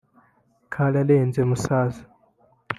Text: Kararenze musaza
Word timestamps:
Kararenze 0.73 1.41
musaza 1.49 2.03